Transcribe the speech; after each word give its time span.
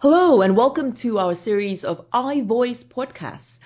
Hello, 0.00 0.42
and 0.42 0.56
welcome 0.56 0.96
to 1.02 1.18
our 1.18 1.34
series 1.34 1.82
of 1.82 2.08
iVoice 2.14 2.84
podcasts 2.84 3.58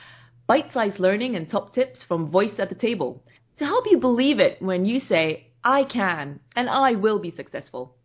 bite 0.46 0.72
sized 0.72 0.98
learning 0.98 1.36
and 1.36 1.50
top 1.50 1.74
tips 1.74 1.98
from 2.08 2.30
Voice 2.30 2.54
at 2.58 2.70
the 2.70 2.74
Table 2.74 3.22
to 3.58 3.66
help 3.66 3.84
you 3.90 3.98
believe 3.98 4.40
it 4.40 4.56
when 4.62 4.86
you 4.86 4.98
say, 4.98 5.48
I 5.62 5.84
can 5.84 6.40
and 6.56 6.70
I 6.70 6.92
will 6.92 7.18
be 7.18 7.34
successful. 7.36 7.96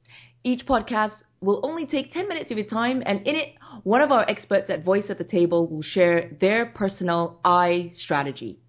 Each 0.43 0.65
podcast 0.65 1.13
will 1.39 1.61
only 1.63 1.85
take 1.85 2.11
10 2.11 2.27
minutes 2.27 2.51
of 2.51 2.57
your 2.57 2.67
time, 2.67 3.01
and 3.05 3.25
in 3.25 3.37
it, 3.37 3.55
one 3.83 4.01
of 4.01 4.11
our 4.11 4.29
experts 4.29 4.69
at 4.69 4.83
Voice 4.83 5.05
at 5.07 5.19
the 5.19 5.23
Table 5.23 5.65
will 5.65 5.81
share 5.81 6.29
their 6.41 6.65
personal 6.65 7.39
I 7.45 7.93
strategy. 7.95 8.59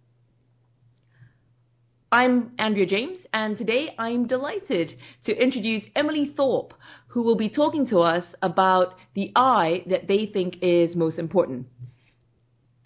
I'm 2.10 2.52
Andrea 2.58 2.86
James, 2.86 3.18
and 3.34 3.58
today 3.58 3.94
I'm 3.98 4.26
delighted 4.26 4.92
to 5.26 5.36
introduce 5.36 5.82
Emily 5.94 6.32
Thorpe, 6.34 6.72
who 7.08 7.22
will 7.22 7.36
be 7.36 7.50
talking 7.50 7.86
to 7.88 7.98
us 7.98 8.24
about 8.40 8.94
the 9.14 9.30
I 9.36 9.82
that 9.90 10.08
they 10.08 10.24
think 10.24 10.56
is 10.62 10.96
most 10.96 11.18
important. 11.18 11.66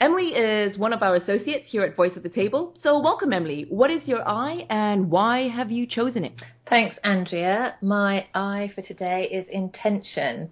Emily 0.01 0.31
is 0.31 0.77
one 0.77 0.93
of 0.93 1.05
our 1.05 1.15
associates 1.15 1.71
here 1.71 1.85
at 1.85 1.95
Voice 1.95 2.15
at 2.17 2.25
the 2.25 2.29
Table. 2.29 2.75
So, 2.83 2.99
welcome, 2.99 3.33
Emily. 3.33 3.65
What 3.69 3.93
is 3.93 4.09
your 4.09 4.29
I, 4.29 4.67
and 4.69 5.09
why 5.09 5.49
have 5.49 5.71
you 5.71 5.87
chosen 5.87 6.25
it? 6.25 6.43
Thanks, 6.69 6.97
Andrea. 7.05 7.77
My 7.81 8.27
I 8.35 8.73
for 8.75 8.83
today 8.83 9.29
is 9.31 9.47
intention. 9.49 10.51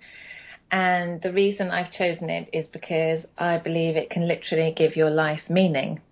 And 0.70 1.20
the 1.23 1.33
reason 1.33 1.70
I've 1.70 1.91
chosen 1.91 2.30
it 2.30 2.48
is 2.52 2.69
because 2.69 3.25
I 3.37 3.59
believe 3.59 3.97
it 3.97 4.11
can 4.11 4.28
literally 4.28 4.73
give 4.77 4.95
your 4.95 5.11
life 5.11 5.41
meaning 5.48 6.02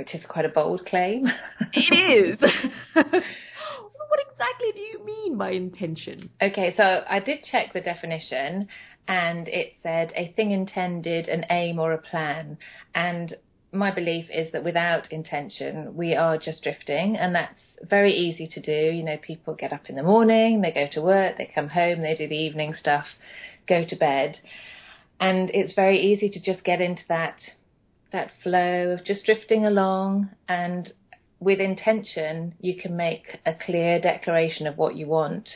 which 0.00 0.14
is 0.14 0.24
quite 0.26 0.46
a 0.46 0.48
bold 0.48 0.86
claim. 0.86 1.26
it 1.74 1.94
is. 1.94 2.40
what 2.94 4.20
exactly 4.32 4.72
do 4.74 4.80
you 4.80 5.04
mean 5.04 5.36
by 5.36 5.50
intention? 5.50 6.30
Okay, 6.40 6.72
so 6.74 7.02
I 7.06 7.20
did 7.20 7.40
check 7.52 7.74
the 7.74 7.82
definition 7.82 8.66
and 9.06 9.46
it 9.46 9.74
said 9.82 10.10
a 10.16 10.32
thing 10.36 10.52
intended, 10.52 11.28
an 11.28 11.44
aim, 11.50 11.78
or 11.78 11.92
a 11.92 11.98
plan. 11.98 12.56
And 12.94 13.36
my 13.72 13.90
belief 13.90 14.24
is 14.32 14.50
that 14.52 14.64
without 14.64 15.12
intention, 15.12 15.94
we 15.94 16.14
are 16.14 16.38
just 16.38 16.62
drifting, 16.62 17.18
and 17.18 17.34
that's 17.34 17.60
very 17.82 18.14
easy 18.14 18.48
to 18.54 18.60
do. 18.62 18.96
You 18.96 19.02
know, 19.02 19.18
people 19.18 19.54
get 19.54 19.70
up 19.70 19.90
in 19.90 19.96
the 19.96 20.02
morning, 20.02 20.62
they 20.62 20.70
go 20.70 20.88
to 20.92 21.02
work, 21.02 21.36
they 21.36 21.50
come 21.54 21.68
home, 21.68 22.00
they 22.00 22.14
do 22.14 22.26
the 22.26 22.34
evening 22.34 22.74
stuff, 22.78 23.04
go 23.68 23.84
to 23.86 23.96
bed. 23.96 24.38
And 25.20 25.50
it's 25.52 25.74
very 25.74 26.00
easy 26.00 26.30
to 26.30 26.40
just 26.40 26.64
get 26.64 26.80
into 26.80 27.02
that 27.08 27.36
that 28.12 28.30
flow 28.42 28.92
of 28.92 29.04
just 29.04 29.24
drifting 29.24 29.64
along 29.64 30.30
and 30.48 30.92
with 31.38 31.60
intention 31.60 32.54
you 32.60 32.76
can 32.76 32.96
make 32.96 33.40
a 33.46 33.54
clear 33.54 34.00
declaration 34.00 34.66
of 34.66 34.76
what 34.76 34.96
you 34.96 35.06
want 35.06 35.48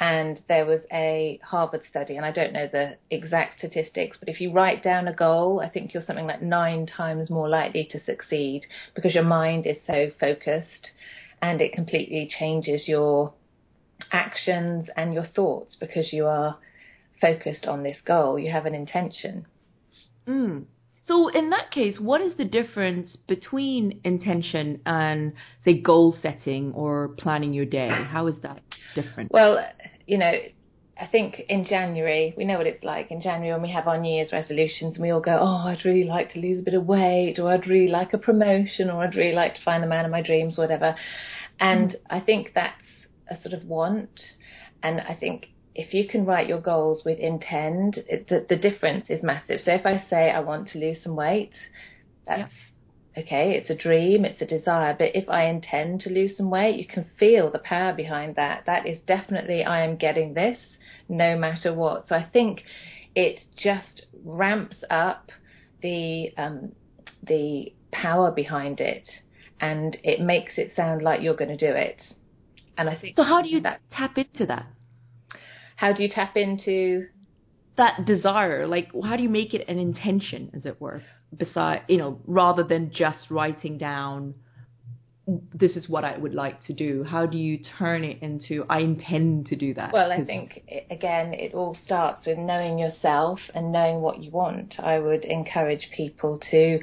and 0.00 0.40
there 0.48 0.64
was 0.64 0.80
a 0.90 1.38
Harvard 1.44 1.82
study, 1.88 2.16
and 2.16 2.24
I 2.24 2.32
don't 2.32 2.54
know 2.54 2.66
the 2.66 2.96
exact 3.10 3.58
statistics, 3.58 4.16
but 4.18 4.30
if 4.30 4.40
you 4.40 4.50
write 4.50 4.82
down 4.82 5.06
a 5.06 5.12
goal, 5.12 5.60
I 5.60 5.68
think 5.68 5.92
you're 5.92 6.02
something 6.02 6.26
like 6.26 6.40
nine 6.40 6.86
times 6.86 7.28
more 7.28 7.50
likely 7.50 7.86
to 7.92 8.02
succeed 8.02 8.62
because 8.94 9.14
your 9.14 9.24
mind 9.24 9.66
is 9.66 9.76
so 9.86 10.10
focused 10.18 10.90
and 11.42 11.60
it 11.60 11.74
completely 11.74 12.30
changes 12.38 12.88
your 12.88 13.34
actions 14.10 14.88
and 14.96 15.12
your 15.12 15.26
thoughts 15.26 15.76
because 15.78 16.14
you 16.14 16.24
are 16.24 16.56
focused 17.20 17.66
on 17.66 17.82
this 17.82 17.98
goal. 18.02 18.38
You 18.38 18.50
have 18.50 18.64
an 18.64 18.74
intention. 18.74 19.44
Mm. 20.26 20.64
So 21.06 21.28
in 21.28 21.50
that 21.50 21.70
case, 21.70 21.98
what 21.98 22.20
is 22.20 22.34
the 22.36 22.44
difference 22.44 23.16
between 23.26 24.00
intention 24.04 24.80
and 24.86 25.32
say 25.64 25.80
goal 25.80 26.16
setting 26.20 26.72
or 26.72 27.08
planning 27.18 27.52
your 27.52 27.64
day? 27.64 27.88
How 27.88 28.26
is 28.26 28.36
that 28.42 28.62
different? 28.94 29.32
Well, 29.32 29.58
you 30.06 30.18
know, 30.18 30.32
I 31.00 31.06
think 31.06 31.40
in 31.48 31.64
January, 31.64 32.34
we 32.36 32.44
know 32.44 32.58
what 32.58 32.66
it's 32.66 32.84
like. 32.84 33.10
In 33.10 33.22
January, 33.22 33.52
when 33.52 33.62
we 33.62 33.72
have 33.72 33.88
our 33.88 33.98
New 33.98 34.12
Year's 34.12 34.32
resolutions, 34.32 34.96
and 34.96 35.02
we 35.02 35.10
all 35.10 35.20
go, 35.20 35.38
Oh, 35.40 35.66
I'd 35.66 35.84
really 35.84 36.04
like 36.04 36.32
to 36.34 36.38
lose 36.38 36.60
a 36.60 36.62
bit 36.62 36.74
of 36.74 36.86
weight, 36.86 37.38
or 37.38 37.50
I'd 37.50 37.66
really 37.66 37.90
like 37.90 38.12
a 38.12 38.18
promotion, 38.18 38.90
or 38.90 39.02
I'd 39.02 39.14
really 39.14 39.34
like 39.34 39.54
to 39.54 39.62
find 39.64 39.82
the 39.82 39.88
man 39.88 40.04
of 40.04 40.10
my 40.10 40.20
dreams, 40.20 40.58
whatever. 40.58 40.94
And 41.58 41.90
mm. 41.90 41.96
I 42.10 42.20
think 42.20 42.52
that's 42.54 42.76
a 43.30 43.40
sort 43.40 43.54
of 43.54 43.66
want. 43.66 44.20
And 44.82 45.00
I 45.00 45.16
think 45.18 45.48
if 45.74 45.94
you 45.94 46.06
can 46.08 46.26
write 46.26 46.48
your 46.48 46.60
goals 46.60 47.02
with 47.04 47.18
intent, 47.18 47.96
it, 48.08 48.28
the, 48.28 48.46
the 48.48 48.56
difference 48.56 49.06
is 49.08 49.22
massive. 49.22 49.60
So 49.64 49.72
if 49.72 49.86
I 49.86 50.04
say 50.10 50.30
I 50.30 50.40
want 50.40 50.68
to 50.68 50.78
lose 50.78 50.98
some 51.02 51.16
weight, 51.16 51.52
that's 52.26 52.52
yeah. 53.16 53.22
okay. 53.22 53.52
It's 53.52 53.70
a 53.70 53.76
dream, 53.76 54.24
it's 54.24 54.40
a 54.40 54.46
desire. 54.46 54.94
But 54.98 55.14
if 55.14 55.28
I 55.28 55.46
intend 55.46 56.00
to 56.02 56.10
lose 56.10 56.36
some 56.36 56.50
weight, 56.50 56.76
you 56.76 56.86
can 56.86 57.06
feel 57.18 57.50
the 57.50 57.60
power 57.60 57.92
behind 57.92 58.36
that. 58.36 58.64
That 58.66 58.86
is 58.86 58.98
definitely 59.06 59.64
I 59.64 59.84
am 59.84 59.96
getting 59.96 60.34
this 60.34 60.58
no 61.08 61.36
matter 61.36 61.72
what. 61.72 62.08
So 62.08 62.14
I 62.16 62.24
think 62.24 62.62
it 63.14 63.40
just 63.56 64.02
ramps 64.24 64.82
up 64.90 65.30
the 65.82 66.32
um, 66.36 66.72
the 67.22 67.72
power 67.92 68.30
behind 68.30 68.80
it, 68.80 69.08
and 69.60 69.96
it 70.02 70.20
makes 70.20 70.54
it 70.56 70.72
sound 70.74 71.02
like 71.02 71.22
you're 71.22 71.36
going 71.36 71.56
to 71.56 71.56
do 71.56 71.72
it. 71.74 72.02
And 72.76 72.88
I 72.88 72.96
think 72.96 73.16
so. 73.16 73.22
How 73.22 73.42
do 73.42 73.48
you 73.48 73.60
that, 73.62 73.80
tap 73.90 74.16
into 74.16 74.46
that? 74.46 74.66
How 75.80 75.94
do 75.94 76.02
you 76.02 76.10
tap 76.10 76.36
into 76.36 77.06
that 77.78 78.04
desire? 78.04 78.66
Like, 78.66 78.90
how 79.02 79.16
do 79.16 79.22
you 79.22 79.30
make 79.30 79.54
it 79.54 79.66
an 79.66 79.78
intention, 79.78 80.50
as 80.54 80.66
it 80.66 80.78
were, 80.78 81.02
beside, 81.34 81.84
you 81.88 81.96
know, 81.96 82.20
rather 82.26 82.62
than 82.62 82.92
just 82.94 83.30
writing 83.30 83.78
down, 83.78 84.34
this 85.54 85.76
is 85.76 85.88
what 85.88 86.04
I 86.04 86.18
would 86.18 86.34
like 86.34 86.62
to 86.64 86.74
do? 86.74 87.02
How 87.02 87.24
do 87.24 87.38
you 87.38 87.60
turn 87.78 88.04
it 88.04 88.18
into, 88.20 88.66
I 88.68 88.80
intend 88.80 89.46
to 89.46 89.56
do 89.56 89.72
that? 89.72 89.90
Well, 89.90 90.12
I 90.12 90.22
think, 90.22 90.62
again, 90.90 91.32
it 91.32 91.54
all 91.54 91.74
starts 91.86 92.26
with 92.26 92.36
knowing 92.36 92.78
yourself 92.78 93.38
and 93.54 93.72
knowing 93.72 94.02
what 94.02 94.22
you 94.22 94.30
want. 94.30 94.74
I 94.78 94.98
would 94.98 95.24
encourage 95.24 95.88
people 95.96 96.40
to 96.50 96.80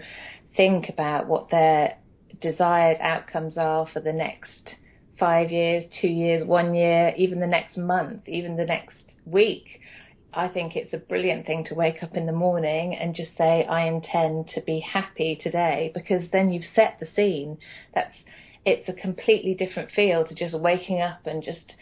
think 0.55 0.89
about 0.89 1.27
what 1.27 1.51
their 1.51 1.99
desired 2.41 2.97
outcomes 2.99 3.59
are 3.59 3.85
for 3.93 3.99
the 3.99 4.13
next 4.13 4.73
five 5.19 5.51
years, 5.51 5.83
two 6.01 6.07
years, 6.07 6.45
one 6.45 6.75
year, 6.75 7.13
even 7.17 7.39
the 7.39 7.47
next 7.47 7.77
month, 7.77 8.27
even 8.27 8.55
the 8.55 8.65
next 8.65 8.97
week. 9.25 9.81
I 10.33 10.47
think 10.47 10.75
it's 10.75 10.93
a 10.93 10.97
brilliant 10.97 11.47
thing 11.47 11.65
to 11.65 11.75
wake 11.75 12.03
up 12.03 12.15
in 12.15 12.25
the 12.27 12.33
morning 12.33 12.95
and 12.95 13.15
just 13.15 13.35
say, 13.37 13.65
I 13.65 13.87
intend 13.87 14.49
to 14.55 14.61
be 14.61 14.79
happy 14.79 15.39
today, 15.41 15.91
because 15.93 16.29
then 16.31 16.51
you've 16.51 16.65
set 16.75 16.97
the 16.99 17.07
scene. 17.15 17.57
That's, 17.95 18.13
it's 18.65 18.87
a 18.87 18.93
completely 18.93 19.55
different 19.55 19.91
feel 19.91 20.25
to 20.25 20.35
just 20.35 20.59
waking 20.59 21.01
up 21.01 21.25
and 21.25 21.41
just 21.41 21.73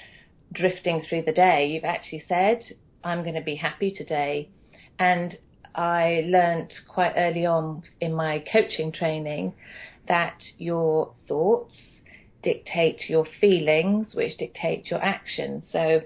drifting 0.54 1.02
through 1.02 1.24
the 1.24 1.34
day. 1.34 1.68
You've 1.68 1.84
actually 1.84 2.24
said, 2.28 2.64
I'm 3.04 3.24
going 3.24 3.36
to 3.36 3.42
be 3.42 3.56
happy 3.56 3.92
today. 3.92 4.50
And 4.98 5.38
I 5.74 6.24
learnt 6.28 6.72
quite 6.88 7.14
early 7.18 7.46
on 7.46 7.84
in 8.00 8.14
my 8.14 8.44
coaching 8.52 8.94
training 8.94 9.54
that 10.08 10.42
your 10.58 11.14
thoughts, 11.28 11.74
dictate 12.46 13.10
your 13.10 13.26
feelings, 13.42 14.16
which 14.16 14.38
dictate 14.38 14.90
your 14.90 15.04
actions. 15.04 15.66
So 15.72 16.02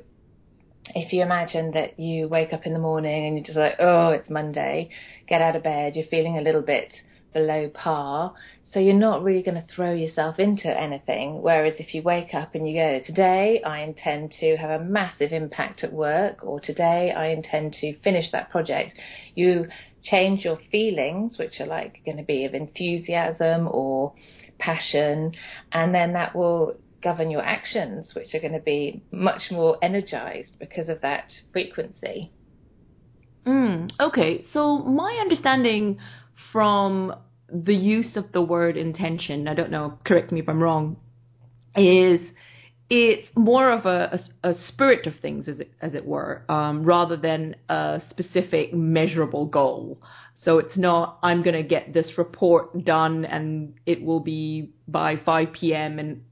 if 0.96 1.14
you 1.14 1.22
imagine 1.22 1.72
that 1.74 2.00
you 2.00 2.28
wake 2.28 2.54
up 2.54 2.66
in 2.66 2.74
the 2.74 2.80
morning 2.80 3.28
and 3.28 3.38
you're 3.38 3.46
just 3.46 3.58
like, 3.58 3.76
oh, 3.80 4.10
it's 4.10 4.30
Monday, 4.30 4.90
get 5.28 5.42
out 5.42 5.56
of 5.56 5.62
bed, 5.62 5.96
you're 5.96 6.08
feeling 6.08 6.38
a 6.38 6.42
little 6.42 6.64
bit 6.64 6.92
below 7.34 7.70
par. 7.70 8.34
So 8.72 8.80
you're 8.80 8.94
not 8.94 9.24
really 9.24 9.42
going 9.42 9.62
to 9.62 9.68
throw 9.76 9.94
yourself 9.94 10.40
into 10.40 10.68
anything. 10.68 11.42
Whereas 11.42 11.76
if 11.80 11.94
you 11.94 12.02
wake 12.04 12.34
up 12.34 12.56
and 12.56 12.68
you 12.68 12.76
go, 12.76 13.00
today 13.06 13.62
I 13.64 13.80
intend 13.82 14.32
to 14.40 14.58
have 14.58 14.82
a 14.82 14.84
massive 14.84 15.32
impact 15.32 15.84
at 15.84 15.92
work, 15.92 16.44
or 16.44 16.60
today 16.60 17.12
I 17.12 17.28
intend 17.30 17.74
to 17.82 17.98
finish 18.00 18.32
that 18.32 18.50
project, 18.50 18.94
you 19.36 19.68
change 20.04 20.46
your 20.46 20.60
feelings, 20.72 21.38
which 21.38 21.60
are 21.60 21.66
like 21.66 22.02
going 22.06 22.18
to 22.18 22.24
be 22.24 22.46
of 22.46 22.54
enthusiasm 22.54 23.68
or 23.72 24.14
passion, 24.60 25.34
and 25.72 25.94
then 25.94 26.14
that 26.14 26.36
will 26.36 26.76
govern 27.02 27.32
your 27.32 27.42
actions, 27.42 28.14
which 28.14 28.34
are 28.34 28.40
going 28.40 28.54
to 28.54 28.60
be 28.60 29.02
much 29.12 29.44
more 29.52 29.78
energized 29.82 30.52
because 30.60 30.90
of 30.90 31.02
that 31.02 31.32
frequency. 31.52 32.32
Mm, 33.46 33.92
okay, 34.00 34.46
so 34.52 34.80
my 34.80 35.18
understanding 35.22 35.98
from 36.52 37.16
the 37.52 37.76
use 37.76 38.16
of 38.16 38.32
the 38.32 38.42
word 38.42 38.78
intention, 38.78 39.48
I 39.48 39.54
don't 39.54 39.72
know, 39.72 39.98
correct 40.06 40.32
me 40.32 40.42
if 40.42 40.50
I'm 40.50 40.62
wrong, 40.62 40.98
is 41.76 42.20
it's 42.90 43.28
more 43.36 43.72
of 43.72 43.86
a, 43.86 44.20
a, 44.44 44.50
a 44.50 44.56
spirit 44.68 45.08
of 45.08 45.14
things, 45.22 45.48
as 45.48 45.60
it, 45.60 45.72
as 45.82 45.94
it 45.94 46.06
were, 46.06 46.44
um, 46.50 46.84
rather 46.84 47.16
than 47.16 47.56
a 47.70 48.02
specific 48.10 48.74
measurable 48.74 49.46
goal. 49.46 50.02
So 50.46 50.58
it's 50.60 50.78
not, 50.78 51.20
I'm 51.22 51.44
going 51.44 51.56
to 51.56 51.68
get 51.68 51.94
this 51.94 52.18
report 52.18 52.86
done 52.86 53.26
and 53.26 53.74
it 53.86 54.02
will 54.02 54.22
be 54.22 54.72
by 54.88 55.18
5 55.18 55.52
p.m. 55.54 56.00
and 56.00 56.24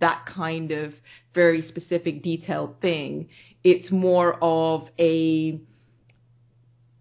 that 0.00 0.26
kind 0.26 0.70
of 0.70 0.94
very 1.34 1.62
specific 1.62 2.22
detailed 2.22 2.80
thing. 2.80 3.28
It's 3.64 3.90
more 3.90 4.38
of 4.40 4.88
a, 4.98 5.60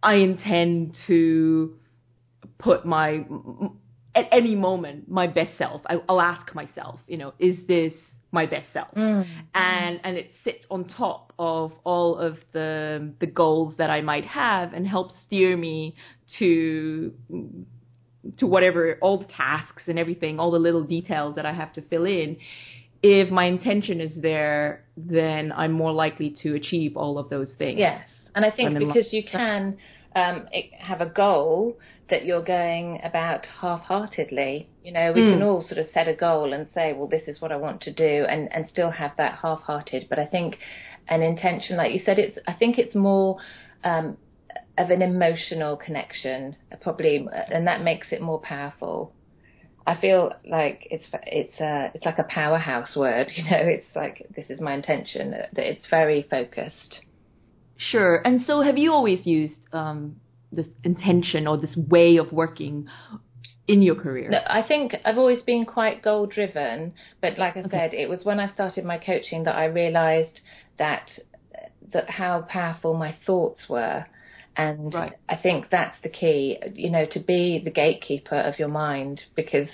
I 0.02 0.14
intend 0.16 0.96
to 1.08 1.76
put 2.58 2.86
my, 2.86 3.24
at 4.16 4.28
any 4.32 4.56
moment, 4.56 5.10
my 5.10 5.28
best 5.28 5.58
self. 5.60 5.82
I, 5.86 5.98
will 6.10 6.22
ask 6.22 6.54
myself, 6.56 7.00
you 7.08 7.18
know, 7.18 7.34
is 7.38 7.58
this 7.68 7.94
my 8.32 8.46
best 8.46 8.68
self? 8.74 8.94
Mm. 8.96 9.26
And, 9.54 10.00
and 10.04 10.18
it 10.18 10.32
sits 10.44 10.66
on 10.70 10.88
top 10.88 11.34
of 11.40 11.72
all 11.84 12.18
of 12.18 12.38
the, 12.54 13.12
the 13.20 13.28
goals 13.28 13.76
that 13.78 13.90
I 13.90 14.02
might 14.02 14.26
have 14.26 14.74
and 14.74 14.88
helps 14.88 15.14
steer 15.26 15.56
me 15.56 15.96
to 16.40 17.14
to 18.40 18.46
whatever 18.46 18.98
all 19.02 19.20
the 19.20 19.26
tasks 19.26 19.84
and 19.88 19.98
everything, 19.98 20.40
all 20.40 20.52
the 20.52 20.60
little 20.60 20.84
details 20.84 21.36
that 21.36 21.46
I 21.46 21.54
have 21.54 21.72
to 21.74 21.82
fill 21.84 22.06
in. 22.06 22.38
If 23.02 23.30
my 23.30 23.46
intention 23.46 24.02
is 24.02 24.12
there, 24.18 24.84
then 24.98 25.52
I'm 25.52 25.72
more 25.72 25.94
likely 25.94 26.36
to 26.42 26.56
achieve 26.56 26.98
all 26.98 27.18
of 27.20 27.30
those 27.30 27.52
things. 27.58 27.80
Yes, 27.80 28.02
and 28.36 28.44
I 28.44 28.52
think 28.52 28.78
because 28.78 29.08
you 29.12 29.24
can 29.30 29.78
um, 30.18 30.48
have 30.80 31.00
a 31.00 31.06
goal 31.06 31.78
that 32.10 32.26
you're 32.26 32.44
going 32.44 33.00
about 33.04 33.46
half-heartedly. 33.62 34.68
You 34.84 34.92
know, 34.92 35.14
we 35.14 35.22
mm. 35.22 35.34
can 35.34 35.44
all 35.44 35.62
sort 35.62 35.78
of 35.78 35.86
set 35.94 36.08
a 36.08 36.16
goal 36.16 36.54
and 36.54 36.68
say, 36.74 36.94
well, 36.94 37.08
this 37.08 37.28
is 37.28 37.40
what 37.40 37.52
I 37.52 37.58
want 37.58 37.82
to 37.82 37.94
do, 37.94 38.26
and 38.28 38.52
and 38.52 38.68
still 38.68 38.90
have 38.90 39.12
that 39.18 39.40
half-hearted. 39.42 40.08
But 40.10 40.18
I 40.18 40.26
think 40.26 40.58
an 41.08 41.22
intention, 41.22 41.78
like 41.78 41.94
you 41.94 42.02
said, 42.04 42.18
it's 42.18 42.40
I 42.48 42.54
think 42.54 42.80
it's 42.80 42.96
more 42.96 43.38
um, 43.84 44.18
of 44.78 44.90
an 44.90 45.04
emotional 45.04 45.78
connection, 45.78 46.56
probably, 46.82 47.28
and 47.52 47.68
that 47.68 47.84
makes 47.84 48.08
it 48.12 48.22
more 48.22 48.40
powerful. 48.40 49.14
I 49.86 49.96
feel 50.02 50.34
like 50.50 50.88
it's 50.90 51.06
it's 51.28 51.60
a 51.60 51.92
it's 51.94 52.06
like 52.06 52.18
a 52.18 52.24
powerhouse 52.24 52.96
word, 52.96 53.28
you 53.36 53.44
know. 53.44 53.62
It's 53.62 53.96
like 53.96 54.26
this 54.36 54.50
is 54.50 54.60
my 54.60 54.74
intention. 54.74 55.30
That 55.32 55.50
it's 55.58 55.86
very 55.92 56.26
focused. 56.28 57.02
Sure. 57.78 58.22
And 58.26 58.42
so, 58.46 58.62
have 58.62 58.78
you 58.78 58.92
always 58.92 59.26
used 59.26 59.60
um, 59.72 60.18
this 60.52 60.68
intention 60.84 61.48
or 61.48 61.58
this 61.58 61.76
way 61.76 62.18
of 62.18 62.32
working 62.32 62.88
in 63.68 63.82
your 63.82 63.96
career? 63.96 64.30
No, 64.30 64.40
I 64.48 64.64
think 64.68 64.96
I've 65.06 65.18
always 65.18 65.44
been 65.44 65.66
quite 65.66 66.02
goal 66.02 66.26
driven, 66.26 66.94
but 67.22 67.38
like 67.38 67.56
I 67.56 67.62
okay. 67.62 67.70
said, 67.70 67.94
it 67.94 68.10
was 68.10 68.24
when 68.24 68.40
I 68.40 68.52
started 68.52 68.86
my 68.86 68.98
coaching 68.98 69.44
that 69.44 69.56
I 69.56 69.66
realised 69.66 70.40
that 70.80 71.10
that 71.94 72.10
how 72.10 72.42
powerful 72.42 72.94
my 72.94 73.16
thoughts 73.26 73.62
were. 73.70 74.06
And 74.56 74.94
right. 74.94 75.14
I 75.30 75.36
think 75.38 75.68
that's 75.70 75.98
the 76.02 76.10
key, 76.10 76.58
you 76.74 76.90
know, 76.90 77.06
to 77.12 77.20
be 77.20 77.62
the 77.64 77.70
gatekeeper 77.70 78.36
of 78.36 78.58
your 78.58 78.70
mind 78.70 79.22
because, 79.36 79.70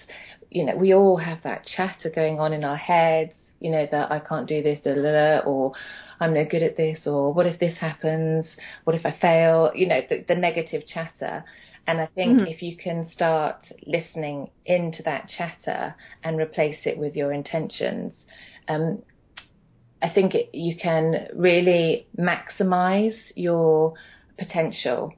you 0.49 0.65
know, 0.65 0.75
we 0.75 0.93
all 0.93 1.17
have 1.17 1.41
that 1.43 1.65
chatter 1.65 2.09
going 2.13 2.39
on 2.39 2.51
in 2.51 2.65
our 2.65 2.75
heads, 2.75 3.31
you 3.63 3.71
know, 3.71 3.87
that 3.89 4.11
I 4.11 4.19
can't 4.19 4.47
do 4.47 4.61
this, 4.61 4.79
da, 4.83 4.93
da, 4.93 5.01
da, 5.01 5.39
or 5.39 5.71
I'm 6.19 6.33
no 6.33 6.45
good 6.45 6.61
at 6.61 6.75
this, 6.77 6.99
or 7.05 7.33
what 7.33 7.45
if 7.45 7.59
this 7.59 7.77
happens? 7.79 8.45
What 8.83 8.95
if 8.95 9.05
I 9.05 9.17
fail? 9.19 9.71
You 9.73 9.87
know, 9.87 10.01
the, 10.07 10.25
the 10.27 10.35
negative 10.35 10.83
chatter. 10.85 11.45
And 11.87 11.99
I 11.99 12.07
think 12.07 12.37
mm-hmm. 12.37 12.47
if 12.47 12.61
you 12.61 12.77
can 12.77 13.09
start 13.11 13.57
listening 13.87 14.49
into 14.65 15.01
that 15.03 15.29
chatter 15.37 15.95
and 16.23 16.39
replace 16.39 16.79
it 16.85 16.97
with 16.97 17.15
your 17.15 17.33
intentions, 17.33 18.13
um, 18.67 19.01
I 20.01 20.09
think 20.09 20.35
it, 20.35 20.49
you 20.53 20.75
can 20.75 21.27
really 21.33 22.07
maximize 22.17 23.17
your 23.35 23.93
potential. 24.37 25.13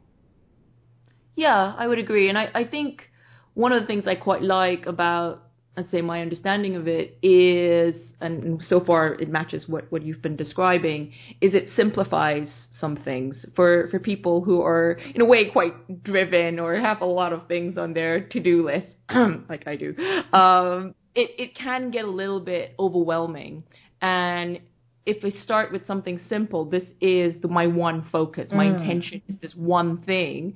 Yeah, 1.35 1.73
I 1.77 1.87
would 1.87 1.99
agree. 1.99 2.29
And 2.29 2.37
I, 2.37 2.49
I 2.53 2.63
think 2.63 3.09
one 3.55 3.71
of 3.71 3.81
the 3.81 3.87
things 3.87 4.05
I 4.07 4.15
quite 4.15 4.43
like 4.43 4.85
about 4.85 5.44
I'd 5.77 5.89
say 5.91 6.01
my 6.01 6.21
understanding 6.21 6.75
of 6.75 6.87
it 6.87 7.17
is, 7.21 7.95
and 8.21 8.63
so 8.69 8.79
far 8.79 9.13
it 9.15 9.29
matches 9.29 9.67
what, 9.67 9.91
what 9.91 10.03
you've 10.03 10.21
been 10.21 10.37
describing, 10.37 11.11
is 11.41 11.53
it 11.53 11.67
simplifies 11.75 12.47
some 12.79 12.95
things 12.97 13.45
for, 13.55 13.89
for 13.91 13.99
people 13.99 14.41
who 14.41 14.61
are 14.61 14.99
in 15.13 15.21
a 15.21 15.25
way 15.25 15.49
quite 15.49 16.03
driven 16.03 16.59
or 16.59 16.75
have 16.75 17.01
a 17.01 17.05
lot 17.05 17.33
of 17.33 17.47
things 17.47 17.77
on 17.77 17.93
their 17.93 18.21
to-do 18.21 18.65
list, 18.65 18.87
like 19.49 19.67
I 19.67 19.75
do. 19.75 19.95
Um, 20.31 20.95
it, 21.13 21.31
it 21.37 21.55
can 21.55 21.91
get 21.91 22.05
a 22.05 22.11
little 22.11 22.39
bit 22.39 22.73
overwhelming. 22.79 23.63
And 24.01 24.59
if 25.05 25.23
we 25.23 25.31
start 25.31 25.71
with 25.71 25.85
something 25.85 26.19
simple, 26.29 26.65
this 26.65 26.83
is 27.01 27.35
the, 27.41 27.47
my 27.47 27.67
one 27.67 28.07
focus, 28.11 28.49
my 28.51 28.65
mm. 28.65 28.79
intention 28.79 29.21
is 29.27 29.35
this 29.41 29.53
one 29.55 30.01
thing 30.03 30.55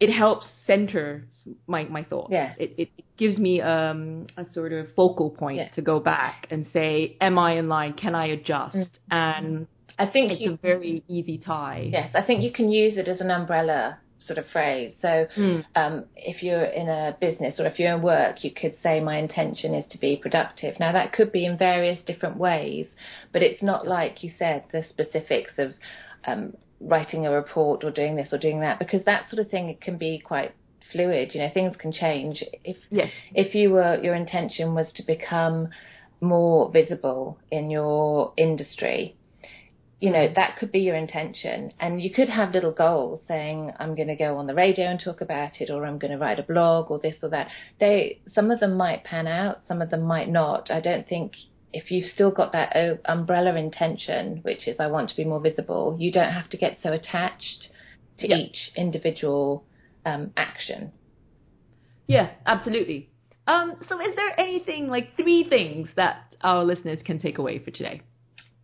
it 0.00 0.12
helps 0.12 0.46
center 0.66 1.26
my 1.66 1.84
my 1.84 2.04
thoughts. 2.04 2.30
Yes. 2.30 2.54
It, 2.58 2.74
it, 2.78 2.90
gives 3.16 3.36
me 3.36 3.60
um, 3.60 4.28
a 4.36 4.48
sort 4.52 4.72
of 4.72 4.86
focal 4.94 5.28
point 5.28 5.56
yes. 5.56 5.74
to 5.74 5.82
go 5.82 5.98
back 5.98 6.46
and 6.52 6.68
say, 6.72 7.16
am 7.20 7.36
I 7.36 7.54
in 7.54 7.68
line? 7.68 7.92
Can 7.94 8.14
I 8.14 8.26
adjust? 8.26 8.76
Mm-hmm. 8.76 9.12
And 9.12 9.66
I 9.98 10.06
think 10.06 10.30
it's 10.30 10.40
you, 10.40 10.52
a 10.52 10.56
very 10.56 11.02
easy 11.08 11.36
tie. 11.36 11.88
Yes, 11.90 12.12
I 12.14 12.22
think 12.22 12.44
you 12.44 12.52
can 12.52 12.70
use 12.70 12.96
it 12.96 13.08
as 13.08 13.20
an 13.20 13.32
umbrella 13.32 13.98
sort 14.24 14.38
of 14.38 14.46
phrase. 14.52 14.92
So 15.02 15.26
mm. 15.36 15.64
um, 15.74 16.04
if 16.14 16.42
you're 16.42 16.64
in 16.64 16.88
a 16.88 17.16
business 17.20 17.58
or 17.58 17.66
if 17.66 17.78
you're 17.78 17.92
in 17.94 18.02
work, 18.02 18.44
you 18.44 18.52
could 18.52 18.76
say 18.82 19.00
my 19.00 19.16
intention 19.16 19.74
is 19.74 19.84
to 19.90 19.98
be 19.98 20.16
productive. 20.16 20.78
Now 20.78 20.92
that 20.92 21.12
could 21.12 21.32
be 21.32 21.44
in 21.44 21.58
various 21.58 21.98
different 22.06 22.36
ways, 22.36 22.86
but 23.32 23.42
it's 23.42 23.62
not 23.62 23.88
like 23.88 24.22
you 24.22 24.30
said 24.38 24.64
the 24.70 24.84
specifics 24.88 25.52
of 25.58 25.72
um, 26.24 26.56
writing 26.80 27.26
a 27.26 27.30
report 27.30 27.84
or 27.84 27.90
doing 27.90 28.16
this 28.16 28.32
or 28.32 28.38
doing 28.38 28.60
that 28.60 28.78
because 28.78 29.04
that 29.04 29.28
sort 29.28 29.40
of 29.40 29.50
thing 29.50 29.68
it 29.68 29.80
can 29.80 29.96
be 29.96 30.18
quite 30.18 30.54
fluid. 30.92 31.34
You 31.34 31.40
know, 31.42 31.50
things 31.52 31.76
can 31.76 31.92
change. 31.92 32.42
If 32.64 32.76
yes. 32.90 33.10
if 33.34 33.54
you 33.54 33.70
were 33.70 34.00
your 34.02 34.14
intention 34.14 34.74
was 34.74 34.92
to 34.96 35.02
become 35.04 35.68
more 36.20 36.70
visible 36.70 37.38
in 37.50 37.70
your 37.70 38.32
industry, 38.36 39.16
you 40.00 40.10
know, 40.10 40.32
that 40.34 40.56
could 40.56 40.70
be 40.70 40.80
your 40.80 40.96
intention. 40.96 41.72
And 41.80 42.00
you 42.00 42.10
could 42.12 42.28
have 42.28 42.52
little 42.52 42.72
goals 42.72 43.20
saying, 43.26 43.72
I'm 43.78 43.94
going 43.94 44.08
to 44.08 44.16
go 44.16 44.36
on 44.36 44.46
the 44.46 44.54
radio 44.54 44.86
and 44.86 45.00
talk 45.00 45.20
about 45.20 45.60
it, 45.60 45.70
or 45.70 45.84
I'm 45.84 45.98
going 45.98 46.12
to 46.12 46.18
write 46.18 46.38
a 46.38 46.44
blog, 46.44 46.90
or 46.90 46.98
this 46.98 47.16
or 47.22 47.30
that. 47.30 47.48
They, 47.80 48.20
some 48.32 48.50
of 48.50 48.60
them 48.60 48.76
might 48.76 49.04
pan 49.04 49.26
out, 49.26 49.62
some 49.66 49.82
of 49.82 49.90
them 49.90 50.02
might 50.02 50.28
not. 50.28 50.70
I 50.70 50.80
don't 50.80 51.08
think 51.08 51.32
if 51.72 51.90
you've 51.90 52.10
still 52.12 52.30
got 52.30 52.52
that 52.52 52.74
umbrella 53.04 53.54
intention, 53.54 54.38
which 54.42 54.66
is 54.66 54.76
I 54.80 54.86
want 54.86 55.10
to 55.10 55.16
be 55.16 55.24
more 55.24 55.40
visible, 55.40 55.96
you 55.98 56.10
don't 56.12 56.32
have 56.32 56.48
to 56.50 56.56
get 56.56 56.78
so 56.82 56.92
attached 56.92 57.68
to 58.18 58.28
yep. 58.28 58.38
each 58.38 58.56
individual 58.76 59.64
um, 60.04 60.32
action. 60.36 60.92
Yeah, 62.06 62.30
absolutely. 62.46 63.10
Um, 63.46 63.76
so, 63.88 64.00
is 64.00 64.14
there 64.16 64.38
anything 64.38 64.88
like 64.88 65.16
three 65.16 65.46
things 65.48 65.88
that 65.96 66.34
our 66.42 66.64
listeners 66.64 67.00
can 67.04 67.18
take 67.18 67.38
away 67.38 67.58
for 67.58 67.70
today? 67.70 68.02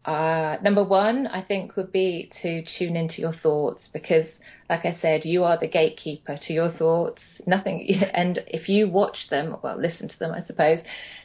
Uh, 0.05 0.59
number 0.63 0.85
one, 0.85 1.27
I 1.27 1.41
think, 1.41 1.77
would 1.77 1.91
be 1.91 2.31
to 2.43 2.63
tune 2.79 2.95
into 2.95 3.23
your 3.23 3.33
thoughts 3.33 3.89
because, 3.91 4.27
like 4.69 4.85
I 4.85 4.99
said, 5.01 5.25
you 5.25 5.45
are 5.45 5.59
the 5.59 5.67
gatekeeper 5.67 6.39
to 6.47 6.53
your 6.53 6.71
thoughts. 6.73 7.23
Nothing, 7.47 7.89
and 8.15 8.41
if 8.47 8.69
you 8.69 8.89
watch 8.89 9.17
them, 9.31 9.57
well, 9.63 9.81
listen 9.81 10.09
to 10.09 10.19
them, 10.19 10.33
I 10.33 10.45
suppose, 10.45 10.81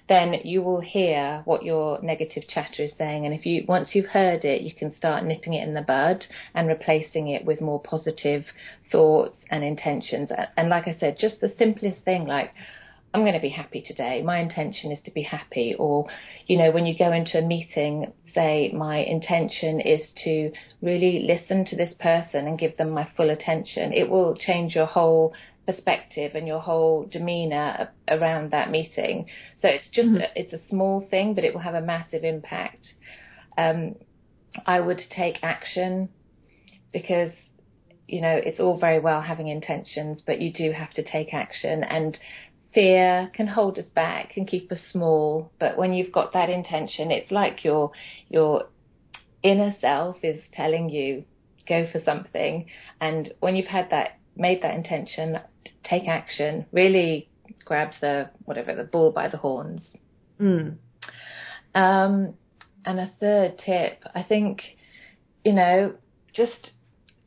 then 0.07 0.33
you 0.45 0.61
will 0.61 0.79
hear 0.79 1.41
what 1.43 1.63
your 1.63 2.01
negative 2.01 2.43
chatter 2.47 2.83
is 2.83 2.93
saying. 2.97 3.25
And 3.25 3.33
if 3.33 3.45
you, 3.45 3.65
once 3.67 3.89
you've 3.93 4.05
heard 4.05 4.45
it, 4.45 4.61
you 4.61 4.73
can 4.73 4.95
start 4.95 5.25
nipping 5.25 5.53
it 5.53 5.67
in 5.67 5.73
the 5.73 5.81
bud 5.81 6.25
and 6.55 6.67
replacing 6.69 7.27
it 7.27 7.43
with 7.43 7.59
more 7.59 7.81
positive 7.81 8.45
thoughts 8.91 9.35
and 9.51 9.61
intentions. 9.61 10.31
And 10.55 10.69
like 10.69 10.87
I 10.87 10.95
said, 10.97 11.17
just 11.19 11.41
the 11.41 11.53
simplest 11.57 11.99
thing, 12.05 12.25
like, 12.25 12.51
I'm 13.13 13.21
going 13.21 13.33
to 13.33 13.39
be 13.39 13.49
happy 13.49 13.81
today. 13.81 14.21
My 14.21 14.39
intention 14.39 14.91
is 14.91 15.01
to 15.05 15.11
be 15.11 15.23
happy. 15.23 15.75
Or, 15.77 16.07
you 16.47 16.57
know, 16.57 16.71
when 16.71 16.85
you 16.85 16.97
go 16.97 17.11
into 17.11 17.39
a 17.39 17.41
meeting, 17.41 18.13
say, 18.33 18.71
my 18.73 18.97
intention 18.97 19.79
is 19.79 20.01
to 20.23 20.51
really 20.81 21.25
listen 21.27 21.65
to 21.65 21.75
this 21.75 21.93
person 21.99 22.47
and 22.47 22.59
give 22.59 22.77
them 22.77 22.91
my 22.91 23.09
full 23.17 23.29
attention. 23.29 23.93
It 23.93 24.09
will 24.09 24.35
change 24.35 24.75
your 24.75 24.85
whole 24.85 25.33
perspective 25.65 26.33
and 26.35 26.47
your 26.47 26.59
whole 26.59 27.07
demeanor 27.11 27.89
around 28.07 28.51
that 28.51 28.69
meeting. 28.69 29.25
So 29.61 29.67
it's 29.67 29.89
just, 29.89 30.09
mm-hmm. 30.09 30.21
a, 30.21 30.27
it's 30.35 30.53
a 30.53 30.67
small 30.69 31.07
thing, 31.09 31.33
but 31.33 31.43
it 31.43 31.53
will 31.53 31.61
have 31.61 31.75
a 31.75 31.81
massive 31.81 32.23
impact. 32.23 32.85
Um, 33.57 33.95
I 34.65 34.79
would 34.79 35.01
take 35.15 35.37
action 35.41 36.09
because 36.93 37.31
you 38.09 38.21
know, 38.21 38.41
it's 38.43 38.59
all 38.59 38.79
very 38.79 38.99
well 38.99 39.21
having 39.21 39.49
intentions, 39.49 40.21
but 40.25 40.41
you 40.41 40.51
do 40.51 40.71
have 40.71 40.91
to 40.93 41.03
take 41.03 41.31
action. 41.31 41.83
And 41.83 42.17
fear 42.73 43.31
can 43.33 43.47
hold 43.47 43.77
us 43.77 43.89
back 43.95 44.33
and 44.37 44.47
keep 44.47 44.71
us 44.71 44.79
small. 44.91 45.51
But 45.59 45.77
when 45.77 45.93
you've 45.93 46.11
got 46.11 46.33
that 46.33 46.49
intention, 46.49 47.11
it's 47.11 47.31
like 47.31 47.63
your 47.63 47.91
your 48.29 48.65
inner 49.41 49.75
self 49.79 50.17
is 50.23 50.41
telling 50.51 50.89
you 50.89 51.23
go 51.67 51.87
for 51.91 52.01
something. 52.03 52.65
And 52.99 53.33
when 53.39 53.55
you've 53.55 53.67
had 53.67 53.89
that 53.91 54.19
made 54.35 54.61
that 54.63 54.75
intention, 54.75 55.39
take 55.83 56.07
action. 56.07 56.65
Really 56.71 57.29
grab 57.65 57.91
the 58.01 58.29
whatever 58.45 58.75
the 58.75 58.83
bull 58.83 59.11
by 59.11 59.29
the 59.29 59.37
horns. 59.37 59.95
Mm. 60.39 60.77
Um, 61.75 62.33
and 62.85 62.99
a 62.99 63.11
third 63.19 63.59
tip, 63.59 64.03
I 64.15 64.23
think, 64.23 64.61
you 65.43 65.53
know, 65.53 65.95
just 66.33 66.71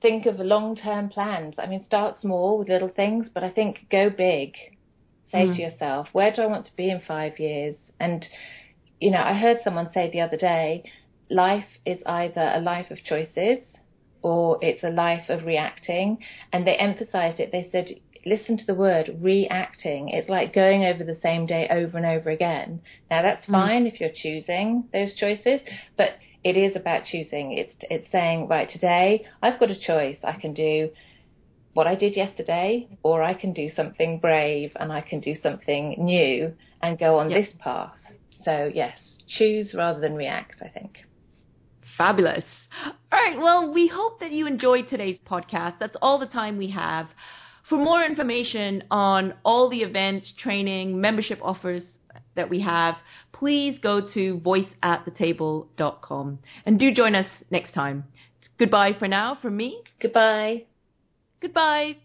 think 0.00 0.26
of 0.26 0.38
long 0.38 0.76
term 0.76 1.08
plans. 1.08 1.54
I 1.58 1.66
mean, 1.66 1.84
start 1.84 2.20
small 2.20 2.58
with 2.58 2.68
little 2.68 2.88
things, 2.88 3.28
but 3.32 3.44
I 3.44 3.50
think 3.50 3.86
go 3.90 4.10
big 4.10 4.54
say 5.32 5.46
mm. 5.46 5.56
to 5.56 5.62
yourself, 5.62 6.08
where 6.12 6.32
do 6.32 6.42
I 6.42 6.46
want 6.46 6.66
to 6.66 6.76
be 6.76 6.90
in 6.90 7.00
five 7.00 7.38
years? 7.38 7.76
And, 7.98 8.24
you 9.00 9.10
know, 9.10 9.22
I 9.22 9.34
heard 9.34 9.58
someone 9.64 9.90
say 9.92 10.10
the 10.10 10.20
other 10.20 10.36
day, 10.36 10.84
life 11.30 11.66
is 11.84 11.98
either 12.06 12.52
a 12.54 12.60
life 12.60 12.90
of 12.90 13.02
choices 13.02 13.58
or 14.20 14.58
it's 14.60 14.84
a 14.84 14.90
life 14.90 15.28
of 15.28 15.44
reacting. 15.44 16.18
And 16.52 16.66
they 16.66 16.76
emphasized 16.76 17.40
it. 17.40 17.50
They 17.50 17.68
said, 17.72 17.88
listen 18.24 18.56
to 18.56 18.66
the 18.66 18.74
word 18.74 19.10
reacting. 19.20 20.10
It's 20.10 20.28
like 20.28 20.54
going 20.54 20.84
over 20.84 21.02
the 21.02 21.18
same 21.22 21.46
day 21.46 21.66
over 21.70 21.96
and 21.96 22.06
over 22.06 22.30
again. 22.30 22.80
Now 23.10 23.22
that's 23.22 23.46
mm. 23.46 23.52
fine 23.52 23.86
if 23.86 24.00
you're 24.00 24.10
choosing 24.14 24.84
those 24.92 25.14
choices, 25.14 25.60
but 25.96 26.10
it 26.44 26.56
is 26.56 26.76
about 26.76 27.04
choosing. 27.04 27.52
It's 27.52 27.74
it's 27.82 28.10
saying 28.10 28.48
right 28.48 28.68
today 28.70 29.24
I've 29.42 29.60
got 29.60 29.70
a 29.70 29.78
choice. 29.78 30.18
I 30.22 30.32
can 30.32 30.54
do 30.54 30.90
what 31.74 31.86
I 31.86 31.94
did 31.94 32.16
yesterday, 32.16 32.88
or 33.02 33.22
I 33.22 33.34
can 33.34 33.52
do 33.52 33.70
something 33.74 34.18
brave 34.18 34.72
and 34.76 34.92
I 34.92 35.00
can 35.00 35.20
do 35.20 35.34
something 35.42 35.96
new 35.98 36.54
and 36.82 36.98
go 36.98 37.18
on 37.18 37.28
this 37.28 37.48
path. 37.58 37.94
So 38.44 38.70
yes, 38.72 38.98
choose 39.28 39.74
rather 39.74 40.00
than 40.00 40.14
react. 40.14 40.56
I 40.62 40.68
think. 40.68 40.98
Fabulous. 41.96 42.44
All 42.84 42.94
right. 43.12 43.38
Well, 43.38 43.72
we 43.72 43.86
hope 43.86 44.20
that 44.20 44.32
you 44.32 44.46
enjoyed 44.46 44.88
today's 44.88 45.18
podcast. 45.28 45.78
That's 45.78 45.96
all 46.00 46.18
the 46.18 46.26
time 46.26 46.56
we 46.58 46.70
have. 46.70 47.08
For 47.68 47.76
more 47.78 48.02
information 48.04 48.84
on 48.90 49.34
all 49.44 49.68
the 49.70 49.82
events, 49.82 50.32
training, 50.42 51.00
membership 51.00 51.38
offers 51.42 51.82
that 52.34 52.50
we 52.50 52.60
have, 52.60 52.96
please 53.32 53.78
go 53.80 54.00
to 54.14 54.40
voiceatthetable.com 54.40 56.38
and 56.66 56.78
do 56.78 56.92
join 56.92 57.14
us 57.14 57.26
next 57.50 57.72
time. 57.72 58.04
Goodbye 58.58 58.92
for 58.98 59.08
now 59.08 59.36
from 59.40 59.56
me. 59.56 59.82
Goodbye. 60.00 60.64
Goodbye. 61.42 61.96